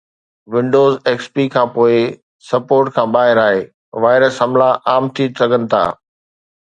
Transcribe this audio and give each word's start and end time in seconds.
Windows 0.53 0.93
XP 1.15 1.35
کان 1.53 1.67
پوءِ 1.75 1.95
support 2.49 2.85
کان 2.95 3.07
ٻاهر 3.15 3.37
آهي، 3.47 3.61
وائرس 4.03 4.33
حملا 4.45 4.69
عام 4.91 5.03
ٿي 5.15 5.25
سگهن 5.39 5.61
ٿا 5.75 5.83